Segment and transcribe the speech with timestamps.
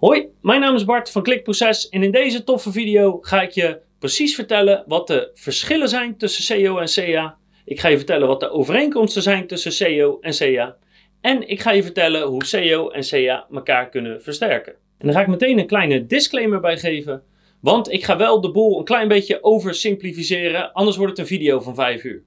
[0.00, 3.80] Hoi, mijn naam is Bart van Klikproces en in deze toffe video ga ik je
[3.98, 7.36] precies vertellen wat de verschillen zijn tussen SEO en CA.
[7.64, 10.76] Ik ga je vertellen wat de overeenkomsten zijn tussen SEO en CA.
[11.20, 14.72] En ik ga je vertellen hoe SEO en CA elkaar kunnen versterken.
[14.98, 17.22] En daar ga ik meteen een kleine disclaimer bij geven.
[17.60, 21.60] Want ik ga wel de boel een klein beetje oversimplificeren, anders wordt het een video
[21.60, 22.22] van 5 uur.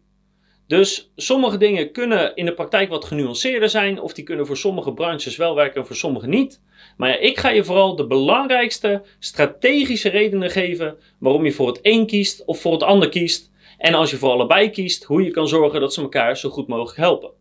[0.68, 4.94] Dus sommige dingen kunnen in de praktijk wat genuanceerder zijn, of die kunnen voor sommige
[4.94, 6.62] branches wel werken en voor sommige niet.
[6.98, 11.80] Maar ja, ik ga je vooral de belangrijkste strategische redenen geven waarom je voor het
[11.82, 13.52] een kiest of voor het ander kiest.
[13.78, 16.68] En als je voor allebei kiest, hoe je kan zorgen dat ze elkaar zo goed
[16.68, 17.32] mogelijk helpen.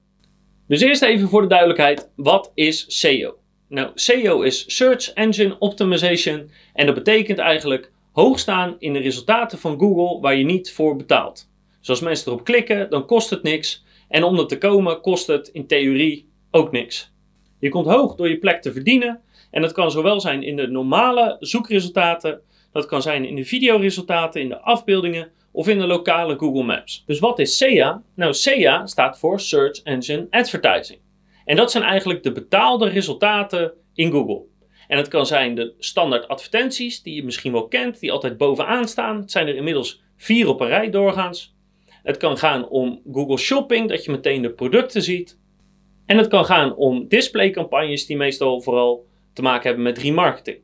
[0.68, 3.36] Dus eerst even voor de duidelijkheid, wat is SEO?
[3.68, 9.58] Nou, SEO is Search Engine Optimization en dat betekent eigenlijk hoog staan in de resultaten
[9.58, 11.50] van Google waar je niet voor betaalt.
[11.82, 13.84] Dus als mensen erop klikken, dan kost het niks.
[14.08, 17.12] En om er te komen, kost het in theorie ook niks.
[17.58, 19.20] Je komt hoog door je plek te verdienen.
[19.50, 22.40] En dat kan zowel zijn in de normale zoekresultaten,
[22.72, 27.02] dat kan zijn in de videoresultaten, in de afbeeldingen of in de lokale Google Maps.
[27.06, 28.02] Dus wat is SEA?
[28.14, 31.00] Nou, SEA staat voor Search Engine Advertising.
[31.44, 34.42] En dat zijn eigenlijk de betaalde resultaten in Google.
[34.88, 38.88] En het kan zijn de standaard advertenties, die je misschien wel kent, die altijd bovenaan
[38.88, 39.20] staan.
[39.20, 41.51] Het zijn er inmiddels vier op een rij doorgaans.
[42.02, 45.40] Het kan gaan om Google Shopping, dat je meteen de producten ziet.
[46.06, 50.60] En het kan gaan om displaycampagnes die meestal vooral te maken hebben met remarketing.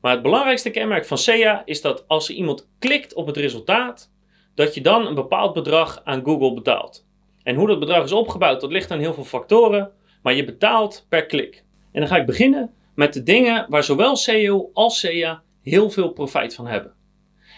[0.00, 4.12] Maar het belangrijkste kenmerk van SEA is dat als iemand klikt op het resultaat,
[4.54, 7.06] dat je dan een bepaald bedrag aan Google betaalt.
[7.42, 11.06] En hoe dat bedrag is opgebouwd, dat ligt aan heel veel factoren, maar je betaalt
[11.08, 11.64] per klik.
[11.92, 16.08] En dan ga ik beginnen met de dingen waar zowel SEO als SEA heel veel
[16.08, 16.94] profijt van hebben.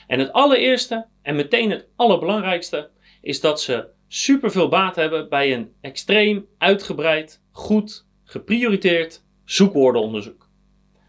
[0.06, 5.72] En het allereerste en meteen het allerbelangrijkste is dat ze superveel baat hebben bij een
[5.80, 10.48] extreem uitgebreid, goed, geprioriteerd zoekwoordenonderzoek.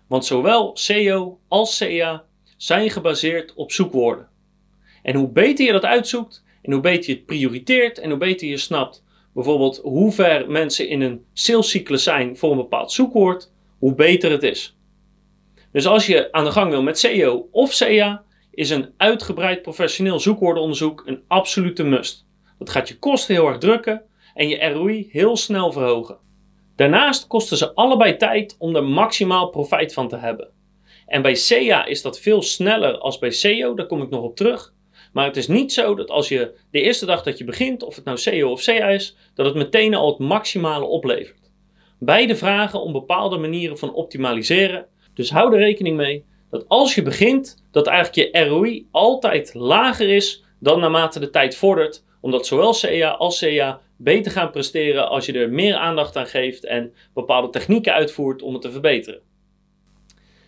[0.07, 2.25] Want zowel SEO als SEA
[2.57, 4.29] zijn gebaseerd op zoekwoorden.
[5.03, 8.47] En hoe beter je dat uitzoekt en hoe beter je het prioriteert en hoe beter
[8.47, 13.95] je snapt bijvoorbeeld hoe ver mensen in een salescyclus zijn voor een bepaald zoekwoord, hoe
[13.95, 14.77] beter het is.
[15.71, 20.19] Dus als je aan de gang wil met SEO of SEA, is een uitgebreid professioneel
[20.19, 22.25] zoekwoordenonderzoek een absolute must.
[22.59, 24.01] Dat gaat je kosten heel erg drukken
[24.34, 26.17] en je ROI heel snel verhogen.
[26.75, 30.50] Daarnaast kosten ze allebei tijd om er maximaal profijt van te hebben.
[31.06, 34.35] En bij SEA is dat veel sneller als bij SEO, daar kom ik nog op
[34.35, 34.73] terug.
[35.13, 37.95] Maar het is niet zo dat als je de eerste dag dat je begint, of
[37.95, 41.51] het nou SEO of SEA is, dat het meteen al het maximale oplevert.
[42.00, 44.85] Beide vragen om bepaalde manieren van optimaliseren.
[45.13, 50.09] Dus hou er rekening mee dat als je begint, dat eigenlijk je ROI altijd lager
[50.09, 55.25] is dan naarmate de tijd vordert, omdat zowel SEA als SEA beter gaan presteren als
[55.25, 59.22] je er meer aandacht aan geeft en bepaalde technieken uitvoert om het te verbeteren.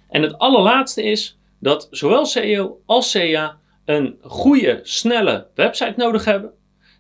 [0.10, 6.54] En het allerlaatste is dat zowel SEO als SEA een goede, snelle website nodig hebben,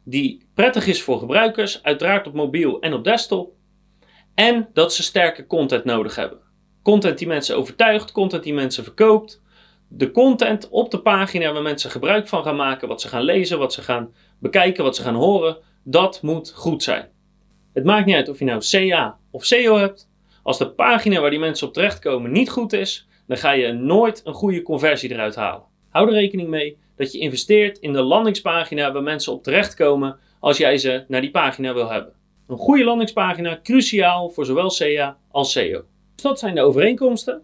[0.03, 3.53] die prettig is voor gebruikers, uiteraard op mobiel en op desktop,
[4.35, 6.43] en dat ze sterke content nodig hebben.
[6.84, 9.42] Content die mensen overtuigt, content die mensen verkoopt.
[9.88, 13.60] De content op de pagina waar mensen gebruik van gaan maken, wat ze gaan lezen,
[13.60, 17.10] wat ze gaan bekijken, wat ze gaan horen, dat moet goed zijn.
[17.74, 20.10] Het maakt niet uit of je nou CA of SEO hebt.
[20.44, 24.22] Als de pagina waar die mensen op terechtkomen niet goed is, dan ga je nooit
[24.24, 25.66] een goede conversie eruit halen.
[25.90, 30.58] Hou er rekening mee dat je investeert in de landingspagina waar mensen op terechtkomen als
[30.58, 32.14] jij ze naar die pagina wil hebben.
[32.48, 35.84] Een goede landingspagina cruciaal voor zowel SEA als SEO.
[36.23, 37.41] Dat zijn de overeenkomsten.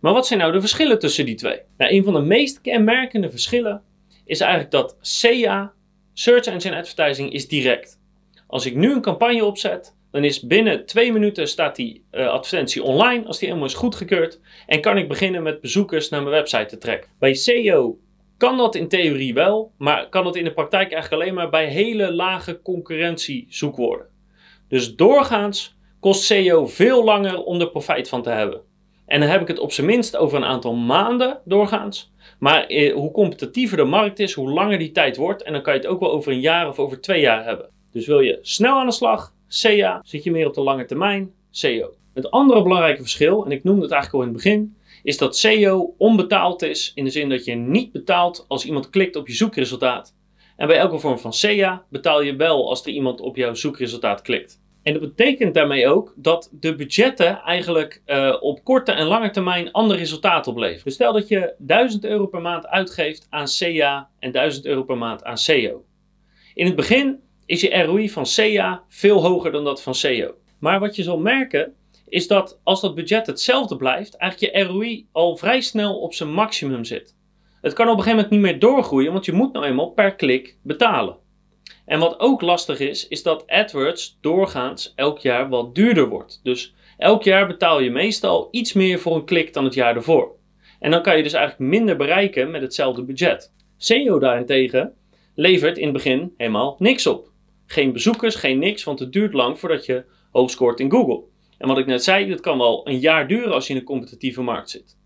[0.00, 1.60] Maar wat zijn nou de verschillen tussen die twee?
[1.76, 3.82] Nou, een van de meest kenmerkende verschillen
[4.24, 5.72] is eigenlijk dat SEA,
[6.12, 8.00] Search Engine Advertising, is direct.
[8.46, 12.82] Als ik nu een campagne opzet, dan is binnen twee minuten staat die uh, advertentie
[12.82, 14.40] online als die helemaal is goedgekeurd.
[14.66, 17.10] En kan ik beginnen met bezoekers naar mijn website te trekken.
[17.18, 17.98] Bij SEO
[18.36, 21.66] kan dat in theorie wel, maar kan dat in de praktijk eigenlijk alleen maar bij
[21.66, 24.06] hele lage concurrentie zoekwoorden.
[24.68, 28.60] Dus doorgaans kost SEO veel langer om er profijt van te hebben.
[29.06, 32.12] En dan heb ik het op zijn minst over een aantal maanden doorgaans.
[32.38, 35.42] Maar eh, hoe competitiever de markt is, hoe langer die tijd wordt.
[35.42, 37.68] En dan kan je het ook wel over een jaar of over twee jaar hebben.
[37.92, 41.32] Dus wil je snel aan de slag, SEA, zit je meer op de lange termijn,
[41.50, 41.94] SEO.
[42.14, 45.36] Het andere belangrijke verschil, en ik noemde het eigenlijk al in het begin, is dat
[45.36, 49.34] SEO onbetaald is in de zin dat je niet betaalt als iemand klikt op je
[49.34, 50.14] zoekresultaat.
[50.56, 54.22] En bij elke vorm van SEA betaal je wel als er iemand op jouw zoekresultaat
[54.22, 54.60] klikt.
[54.88, 59.72] En dat betekent daarmee ook dat de budgetten eigenlijk uh, op korte en lange termijn
[59.72, 60.84] ander resultaat opleveren.
[60.84, 64.98] Dus stel dat je 1000 euro per maand uitgeeft aan SEA en 1000 euro per
[64.98, 65.84] maand aan SEO.
[66.54, 70.34] In het begin is je ROI van SEA veel hoger dan dat van SEO.
[70.58, 71.74] Maar wat je zal merken
[72.08, 76.32] is dat als dat budget hetzelfde blijft, eigenlijk je ROI al vrij snel op zijn
[76.32, 77.16] maximum zit.
[77.60, 80.14] Het kan op een gegeven moment niet meer doorgroeien, want je moet nou eenmaal per
[80.14, 81.16] klik betalen.
[81.84, 86.40] En wat ook lastig is, is dat AdWords doorgaans elk jaar wat duurder wordt.
[86.42, 90.36] Dus elk jaar betaal je meestal iets meer voor een klik dan het jaar ervoor.
[90.80, 93.52] En dan kan je dus eigenlijk minder bereiken met hetzelfde budget.
[93.76, 94.94] SEO daarentegen
[95.34, 97.30] levert in het begin helemaal niks op.
[97.66, 101.22] Geen bezoekers, geen niks, want het duurt lang voordat je hoog scoort in Google.
[101.58, 103.84] En wat ik net zei, dat kan wel een jaar duren als je in een
[103.84, 104.96] competitieve markt zit.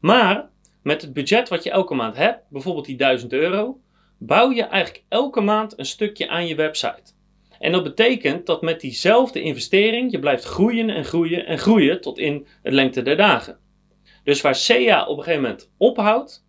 [0.00, 0.50] Maar
[0.82, 3.80] met het budget wat je elke maand hebt, bijvoorbeeld die 1000 euro,
[4.18, 7.12] bouw je eigenlijk elke maand een stukje aan je website.
[7.58, 12.18] En dat betekent dat met diezelfde investering je blijft groeien en groeien en groeien tot
[12.18, 13.58] in het lengte der dagen.
[14.24, 16.46] Dus waar SEA op een gegeven moment ophoudt,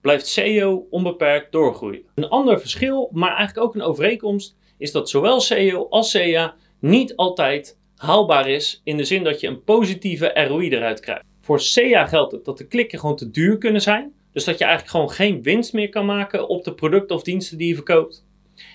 [0.00, 2.02] blijft SEO onbeperkt doorgroeien.
[2.14, 7.16] Een ander verschil, maar eigenlijk ook een overeenkomst, is dat zowel SEO als SEA niet
[7.16, 11.24] altijd haalbaar is in de zin dat je een positieve ROI eruit krijgt.
[11.40, 14.14] Voor SEA geldt het dat de klikken gewoon te duur kunnen zijn.
[14.34, 17.58] Dus dat je eigenlijk gewoon geen winst meer kan maken op de producten of diensten
[17.58, 18.26] die je verkoopt.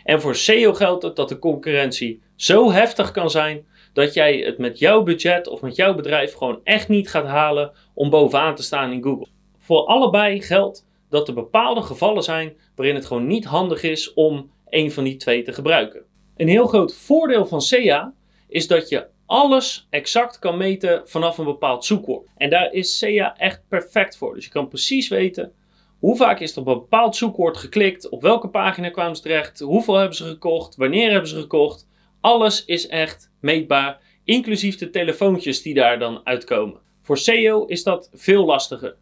[0.03, 4.57] En voor SEO geldt het dat de concurrentie zo heftig kan zijn dat jij het
[4.57, 8.63] met jouw budget of met jouw bedrijf gewoon echt niet gaat halen om bovenaan te
[8.63, 9.27] staan in Google.
[9.57, 14.51] Voor allebei geldt dat er bepaalde gevallen zijn waarin het gewoon niet handig is om
[14.69, 16.03] een van die twee te gebruiken.
[16.37, 18.13] Een heel groot voordeel van SEA
[18.47, 22.27] is dat je alles exact kan meten vanaf een bepaald zoekwoord.
[22.37, 24.35] En daar is SEA echt perfect voor.
[24.35, 25.53] Dus je kan precies weten
[25.99, 29.59] hoe vaak is er op een bepaald zoekwoord geklikt, op welke pagina kwamen ze terecht,
[29.59, 31.87] hoeveel hebben ze gekocht, wanneer hebben ze gekocht.
[32.21, 36.79] Alles is echt meetbaar, inclusief de telefoontjes die daar dan uitkomen.
[37.01, 38.95] Voor SEO is dat veel lastiger.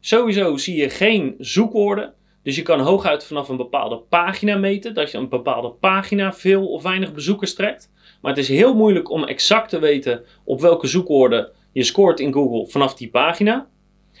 [0.00, 5.10] Sowieso zie je geen zoekwoorden, dus je kan hooguit vanaf een bepaalde pagina meten dat
[5.10, 7.90] je een bepaalde pagina veel of weinig bezoekers trekt.
[8.20, 12.32] Maar het is heel moeilijk om exact te weten op welke zoekwoorden je scoort in
[12.32, 13.68] Google vanaf die pagina.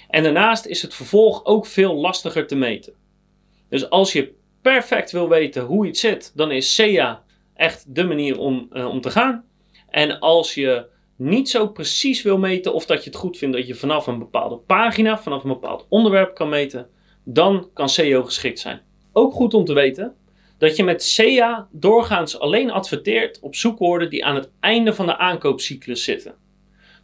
[0.08, 2.92] En daarnaast is het vervolg ook veel lastiger te meten.
[3.68, 7.22] Dus als je perfect wil weten hoe iets zit, dan is SEA
[7.54, 9.44] echt de manier om, uh, om te gaan.
[9.88, 10.86] En als je
[11.16, 14.18] niet zo precies wil meten of dat je het goed vindt dat je vanaf een
[14.18, 16.88] bepaalde pagina, vanaf een bepaald onderwerp kan meten,
[17.24, 18.80] dan kan SEO geschikt zijn.
[19.12, 20.14] Ook goed om te weten
[20.58, 25.16] dat je met SEA doorgaans alleen adverteert op zoekwoorden die aan het einde van de
[25.16, 26.34] aankoopcyclus zitten.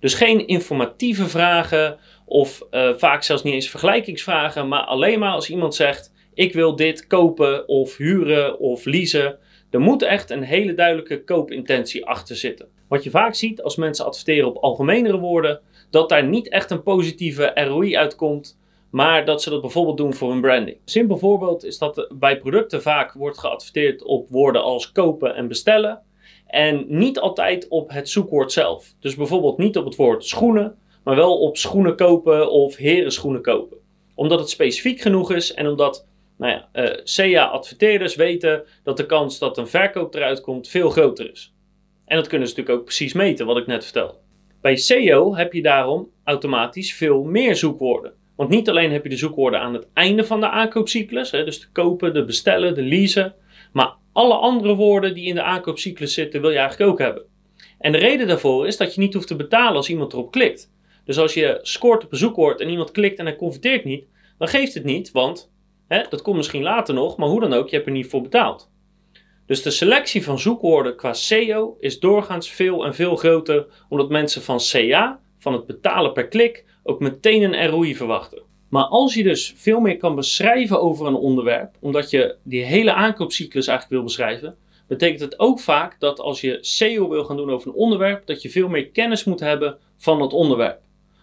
[0.00, 5.50] Dus geen informatieve vragen of uh, vaak zelfs niet eens vergelijkingsvragen, maar alleen maar als
[5.50, 9.38] iemand zegt: Ik wil dit kopen of huren of leasen.
[9.70, 12.68] Er moet echt een hele duidelijke koopintentie achter zitten.
[12.88, 15.60] Wat je vaak ziet als mensen adverteren op algemenere woorden,
[15.90, 18.58] dat daar niet echt een positieve ROI uitkomt,
[18.94, 20.76] maar dat ze dat bijvoorbeeld doen voor een branding.
[20.76, 25.48] Een simpel voorbeeld is dat bij producten vaak wordt geadverteerd op woorden als kopen en
[25.48, 26.02] bestellen.
[26.46, 28.94] En niet altijd op het zoekwoord zelf.
[29.00, 33.42] Dus bijvoorbeeld niet op het woord schoenen, maar wel op schoenen kopen of heren schoenen
[33.42, 33.78] kopen.
[34.14, 36.06] Omdat het specifiek genoeg is en omdat
[36.36, 40.90] nou ja, uh, eh, SEA-adverteerders weten dat de kans dat een verkoop eruit komt veel
[40.90, 41.54] groter is.
[42.04, 44.18] En dat kunnen ze natuurlijk ook precies meten, wat ik net vertelde.
[44.60, 48.22] Bij SEO heb je daarom automatisch veel meer zoekwoorden.
[48.36, 51.60] Want niet alleen heb je de zoekwoorden aan het einde van de aankoopcyclus, hè, dus
[51.60, 53.34] de kopen, de bestellen, de leasen,
[53.72, 57.22] maar alle andere woorden die in de aankoopcyclus zitten wil je eigenlijk ook hebben.
[57.78, 60.72] En de reden daarvoor is dat je niet hoeft te betalen als iemand erop klikt.
[61.04, 64.04] Dus als je scoort op een zoekwoord en iemand klikt en hij converteert niet,
[64.38, 65.52] dan geeft het niet, want
[65.88, 68.22] hè, dat komt misschien later nog, maar hoe dan ook, je hebt er niet voor
[68.22, 68.70] betaald.
[69.46, 74.42] Dus de selectie van zoekwoorden qua SEO is doorgaans veel en veel groter, omdat mensen
[74.42, 78.42] van CA, van het betalen per klik, ook meteen een ROI verwachten.
[78.68, 82.92] Maar als je dus veel meer kan beschrijven over een onderwerp, omdat je die hele
[82.92, 84.56] aankoopcyclus eigenlijk wil beschrijven,
[84.88, 88.42] betekent het ook vaak dat als je SEO wil gaan doen over een onderwerp, dat
[88.42, 90.80] je veel meer kennis moet hebben van het onderwerp.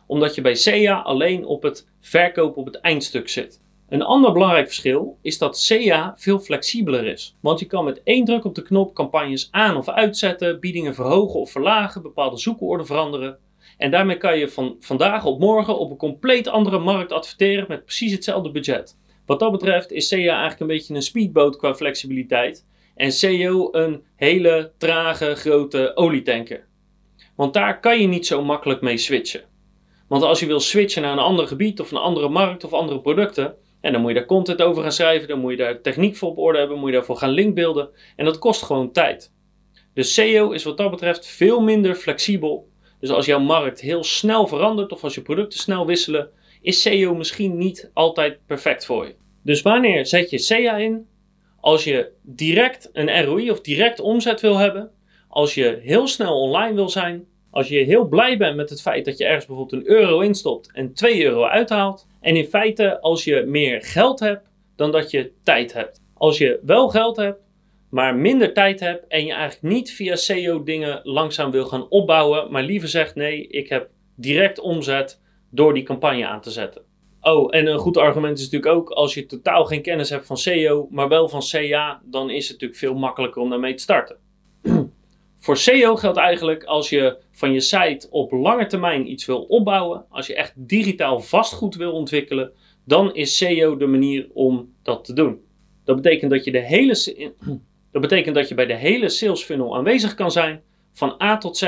[0.08, 3.62] Omdat je bij SEA alleen op het verkoop op het eindstuk zit.
[3.90, 7.36] Een ander belangrijk verschil is dat SEA veel flexibeler is.
[7.40, 11.40] Want je kan met één druk op de knop campagnes aan of uitzetten, biedingen verhogen
[11.40, 13.38] of verlagen, bepaalde zoekwoorden veranderen.
[13.82, 17.86] En daarmee kan je van vandaag op morgen op een compleet andere markt adverteren met
[17.86, 18.98] precies hetzelfde budget.
[19.26, 22.66] Wat dat betreft is SEA eigenlijk een beetje een speedboot qua flexibiliteit.
[22.96, 26.68] En SEO een hele trage grote olietanker.
[27.36, 29.44] Want daar kan je niet zo makkelijk mee switchen.
[30.08, 33.02] Want als je wil switchen naar een ander gebied of een andere markt of andere
[33.02, 36.16] producten, en dan moet je daar content over gaan schrijven, dan moet je daar techniek
[36.16, 37.90] voor op orde hebben, moet je daarvoor gaan linkbeelden.
[38.16, 39.34] En dat kost gewoon tijd.
[39.94, 42.70] Dus SEO is wat dat betreft veel minder flexibel
[43.02, 46.30] dus als jouw markt heel snel verandert of als je producten snel wisselen,
[46.62, 49.16] is SEO misschien niet altijd perfect voor je.
[49.44, 51.08] Dus wanneer zet je SEA in?
[51.60, 54.92] Als je direct een ROI of direct omzet wil hebben,
[55.28, 59.06] als je heel snel online wil zijn Als je heel blij bent met het feit
[59.06, 62.08] dat je ergens bijvoorbeeld een euro instopt en 2 euro uithaalt.
[62.22, 66.02] En in feite als je meer geld hebt dan dat je tijd hebt.
[66.14, 67.40] Als je wel geld hebt,
[67.92, 72.52] maar minder tijd hebt en je eigenlijk niet via SEO dingen langzaam wil gaan opbouwen,
[72.52, 76.82] maar liever zegt nee, ik heb direct omzet door die campagne aan te zetten.
[77.22, 80.38] Oh, en een goed argument is natuurlijk ook als je totaal geen kennis hebt van
[80.38, 84.18] SEO, maar wel van CA, dan is het natuurlijk veel makkelijker om daarmee te starten.
[85.44, 90.06] Voor SEO geldt eigenlijk als je van je site op lange termijn iets wil opbouwen,
[90.10, 92.52] als je echt digitaal vastgoed wil ontwikkelen,
[92.86, 95.42] dan is SEO de manier om dat te doen.
[95.84, 96.96] Dat betekent dat je, de hele,
[97.92, 100.62] dat betekent dat je bij de hele sales funnel aanwezig kan zijn,
[100.94, 101.64] van A tot Z.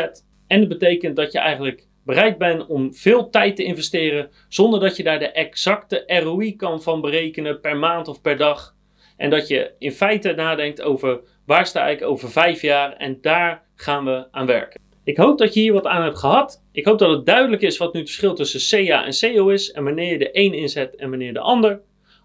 [0.48, 4.98] En dat betekent dat je eigenlijk bereid bent om veel tijd te investeren, zonder dat
[4.98, 8.76] je daar de exacte ROI kan van berekenen per maand of per dag.
[9.18, 13.64] En dat je in feite nadenkt over waar sta ik over vijf jaar en daar
[13.76, 14.82] gaan we aan werken.
[15.04, 16.64] Ik hoop dat je hier wat aan hebt gehad.
[16.72, 19.72] Ik hoop dat het duidelijk is wat nu het verschil tussen CA en SEO is
[19.72, 21.82] en wanneer je de een inzet en wanneer de ander.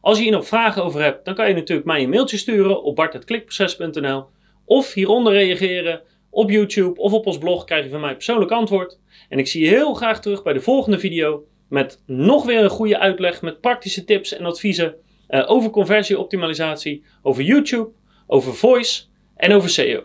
[0.08, 2.82] Als je hier nog vragen over hebt, dan kan je natuurlijk mij een mailtje sturen
[2.82, 4.26] op bart.klikproces.nl
[4.64, 8.98] of hieronder reageren op YouTube of op ons blog krijg je van mij persoonlijk antwoord.
[9.28, 12.70] En ik zie je heel graag terug bij de volgende video met nog weer een
[12.70, 14.94] goede uitleg met praktische tips en adviezen
[15.28, 17.90] uh, over conversieoptimalisatie, over YouTube,
[18.26, 19.02] over voice
[19.36, 20.04] en over SEO.